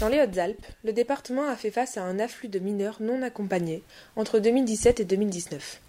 Dans 0.00 0.08
les 0.08 0.20
Hautes-Alpes, 0.20 0.66
le 0.82 0.92
département 0.92 1.46
a 1.48 1.54
fait 1.54 1.70
face 1.70 1.96
à 1.96 2.02
un 2.02 2.18
afflux 2.18 2.48
de 2.48 2.58
mineurs 2.58 2.96
non 3.00 3.22
accompagnés 3.22 3.82
entre 4.16 4.40
2017 4.40 4.98
et 4.98 5.04
2019. 5.04 5.80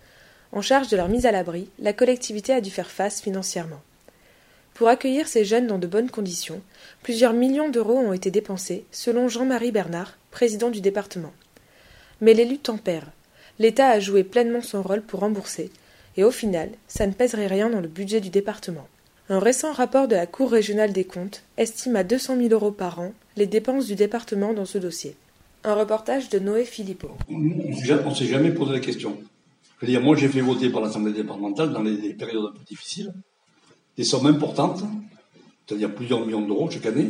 En 0.52 0.62
charge 0.62 0.90
de 0.90 0.96
leur 0.96 1.10
mise 1.10 1.26
à 1.26 1.32
l'abri, 1.32 1.70
la 1.80 1.92
collectivité 1.92 2.54
a 2.54 2.62
dû 2.62 2.70
faire 2.70 2.92
face 2.92 3.20
financièrement. 3.20 3.82
Pour 4.76 4.90
accueillir 4.90 5.28
ces 5.28 5.44
jeunes 5.44 5.66
dans 5.66 5.80
de 5.80 5.88
bonnes 5.88 6.12
conditions, 6.12 6.62
plusieurs 7.02 7.34
millions 7.34 7.70
d'euros 7.70 7.98
ont 7.98 8.14
été 8.14 8.30
dépensés, 8.30 8.86
selon 8.92 9.28
Jean-Marie 9.28 9.72
Bernard, 9.72 10.18
président 10.30 10.70
du 10.70 10.82
département. 10.82 11.34
Mais 12.22 12.36
l'élu 12.36 12.60
tempère. 12.60 13.12
L'État 13.58 13.88
a 13.88 14.00
joué 14.00 14.24
pleinement 14.24 14.62
son 14.62 14.84
rôle 14.84 15.02
pour 15.02 15.22
rembourser, 15.22 15.72
et 16.16 16.24
au 16.24 16.32
final, 16.32 16.70
ça 16.88 17.08
ne 17.08 17.14
pèserait 17.14 17.48
rien 17.48 17.72
dans 17.72 17.82
le 17.82 17.88
budget 17.88 18.22
du 18.22 18.30
département. 18.30 18.88
Un 19.28 19.40
récent 19.40 19.74
rapport 19.74 20.08
de 20.08 20.14
la 20.14 20.28
Cour 20.28 20.52
régionale 20.52 20.94
des 20.94 21.04
comptes 21.04 21.42
estime 21.58 21.96
à 21.96 22.04
200 22.04 22.38
000 22.38 22.50
euros 22.50 22.72
par 22.72 23.00
an 23.00 23.12
les 23.36 23.48
dépenses 23.48 23.88
du 23.88 23.96
département 23.96 24.54
dans 24.54 24.66
ce 24.66 24.78
dossier. 24.78 25.16
Un 25.64 25.74
reportage 25.74 26.30
de 26.30 26.38
Noé 26.38 26.64
Philippot. 26.64 27.10
On 27.30 27.40
ne 27.40 28.14
s'est 28.14 28.28
jamais 28.28 28.52
posé 28.52 28.74
la 28.74 28.80
question. 28.80 29.18
dire 29.82 30.02
moi, 30.02 30.16
j'ai 30.16 30.28
fait 30.28 30.42
voter 30.42 30.70
par 30.70 30.82
l'Assemblée 30.82 31.12
départementale 31.12 31.74
dans 31.74 31.82
les, 31.82 32.14
périodes 32.14 32.46
un 32.46 32.52
peu 32.52 32.64
difficiles 32.68 33.12
des 33.98 34.04
sommes 34.04 34.28
importantes, 34.28 34.84
c'est-à-dire 35.66 35.96
plusieurs 35.96 36.24
millions 36.24 36.46
d'euros 36.46 36.70
chaque 36.70 36.86
année, 36.86 37.08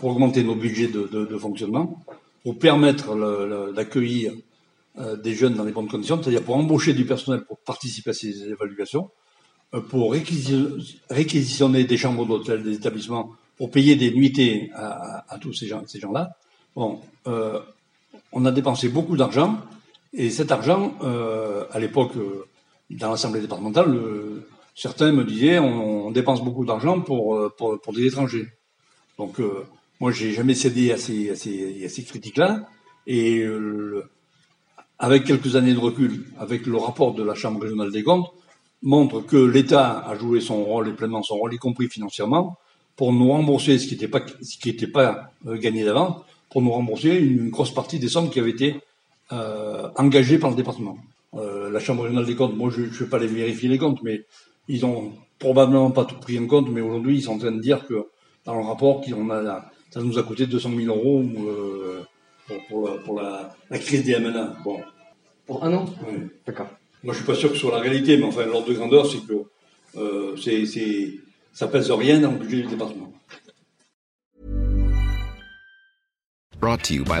pour 0.00 0.10
augmenter 0.10 0.42
nos 0.42 0.54
budgets 0.54 0.88
de, 0.88 1.38
fonctionnement, 1.38 2.04
pour 2.42 2.58
permettre 2.58 3.72
d'accueillir 3.72 4.34
euh, 4.98 5.16
des 5.16 5.32
jeunes 5.32 5.54
dans 5.54 5.64
les 5.64 5.72
bonnes 5.72 5.88
conditions, 5.88 6.20
c'est-à-dire 6.20 6.42
pour 6.42 6.56
embaucher 6.56 6.92
du 6.92 7.06
personnel 7.06 7.44
pour 7.46 7.58
participer 7.60 8.10
à 8.10 8.14
ces 8.14 8.48
évaluations, 8.50 9.10
pour 9.90 10.12
réquisitionner 10.12 11.84
des 11.84 11.96
chambres 11.96 12.26
d'hôtel, 12.26 12.62
des 12.62 12.74
établissements, 12.74 13.32
pour 13.58 13.70
payer 13.70 13.96
des 13.96 14.12
nuitées 14.12 14.70
à, 14.74 15.36
tous 15.40 15.52
ces 15.52 15.66
gens, 15.66 15.82
ces 15.86 16.00
gens-là. 16.00 16.30
Bon, 16.74 17.00
euh, 17.26 17.58
on 18.32 18.46
a 18.46 18.52
dépensé 18.52 18.88
beaucoup 18.88 19.16
d'argent, 19.16 19.58
et 20.14 20.30
cet 20.30 20.52
argent, 20.52 20.94
euh, 21.02 21.64
à 21.72 21.80
l'époque, 21.80 22.16
euh, 22.16 22.46
dans 22.88 23.10
l'Assemblée 23.10 23.40
départementale, 23.40 23.98
certains 24.74 25.12
me 25.12 25.24
disaient 25.24 25.58
on, 25.58 26.10
dépense 26.12 26.42
beaucoup 26.42 26.64
d'argent 26.64 27.00
pour, 27.00 27.52
pour, 27.58 27.78
pour, 27.80 27.92
des 27.92 28.06
étrangers. 28.06 28.46
Donc, 29.18 29.40
moi, 30.00 30.12
j'ai 30.12 30.32
jamais 30.32 30.54
cédé 30.54 30.92
à 30.92 30.96
ces, 30.96 31.30
à 31.30 31.36
ces, 31.36 31.84
à 31.84 31.88
ces 31.88 32.04
critiques-là, 32.04 32.66
et 33.06 33.44
avec 34.98 35.24
quelques 35.24 35.56
années 35.56 35.74
de 35.74 35.78
recul, 35.78 36.24
avec 36.38 36.64
le 36.64 36.76
rapport 36.78 37.12
de 37.12 37.22
la 37.22 37.34
Chambre 37.34 37.60
régionale 37.60 37.92
des 37.92 38.02
comptes, 38.02 38.32
montre 38.82 39.20
que 39.20 39.36
l'État 39.36 39.98
a 39.98 40.16
joué 40.16 40.40
son 40.40 40.62
rôle 40.64 40.88
et 40.88 40.92
pleinement 40.92 41.22
son 41.22 41.36
rôle, 41.36 41.54
y 41.54 41.58
compris 41.58 41.88
financièrement, 41.88 42.58
pour 42.96 43.12
nous 43.12 43.30
rembourser 43.30 43.78
ce 43.78 43.86
qui 43.86 43.94
n'était 43.94 44.08
pas, 44.08 44.20
ce 44.42 44.58
qui 44.58 44.72
pas 44.86 45.30
euh, 45.46 45.56
gagné 45.56 45.84
d'avant, 45.84 46.24
pour 46.50 46.62
nous 46.62 46.70
rembourser 46.70 47.16
une 47.16 47.50
grosse 47.50 47.72
partie 47.72 47.98
des 47.98 48.08
sommes 48.08 48.30
qui 48.30 48.40
avaient 48.40 48.50
été 48.50 48.80
euh, 49.32 49.88
engagées 49.96 50.38
par 50.38 50.50
le 50.50 50.56
département. 50.56 50.96
Euh, 51.34 51.70
la 51.70 51.80
Chambre 51.80 52.02
régionale 52.04 52.26
des 52.26 52.34
comptes, 52.34 52.56
moi 52.56 52.70
je 52.70 52.82
ne 52.82 52.86
vais 52.86 53.06
pas 53.06 53.18
les 53.18 53.26
vérifier 53.26 53.68
les 53.68 53.78
comptes, 53.78 54.02
mais 54.02 54.24
ils 54.68 54.86
ont 54.86 55.12
probablement 55.38 55.90
pas 55.90 56.04
tout 56.04 56.16
pris 56.16 56.38
en 56.38 56.46
compte, 56.46 56.68
mais 56.70 56.80
aujourd'hui 56.80 57.16
ils 57.18 57.22
sont 57.22 57.34
en 57.34 57.38
train 57.38 57.52
de 57.52 57.60
dire 57.60 57.86
que 57.86 58.06
dans 58.44 58.54
le 58.54 58.64
rapport, 58.64 59.02
qu'on 59.02 59.30
a, 59.30 59.70
ça 59.90 60.00
nous 60.00 60.18
a 60.18 60.22
coûté 60.22 60.46
200 60.46 60.70
000 60.74 60.96
euros 60.96 61.22
euh, 61.22 62.02
pour, 62.46 62.66
pour, 62.66 63.02
pour 63.04 63.20
la, 63.20 63.54
la, 63.70 63.78
crise 63.78 64.04
des 64.04 64.18
MNA. 64.18 64.56
Bon. 64.64 64.80
Pour 65.46 65.62
un 65.64 65.74
an? 65.74 65.84
Oui. 66.06 66.28
D'accord. 66.46 66.68
Moi, 67.04 67.14
je 67.14 67.18
suis 67.18 67.26
pas 67.26 67.34
sûr 67.34 67.50
que 67.50 67.54
ce 67.54 67.60
soit 67.60 67.72
la 67.72 67.80
réalité, 67.80 68.16
mais 68.16 68.24
enfin, 68.24 68.44
l'ordre 68.44 68.68
de 68.68 68.74
grandeur, 68.74 69.06
c'est 69.06 69.24
que 69.26 69.44
euh, 69.96 70.36
c'est, 70.36 71.14
ça 71.52 71.68
pèse 71.68 71.90
rien 71.90 72.20
dans 72.20 72.32
le 72.32 72.38
budget 72.38 72.62
du 72.62 72.68
département. 72.68 73.12
Brought 76.60 76.82
to 76.82 76.94
you 76.94 77.04
by. 77.04 77.20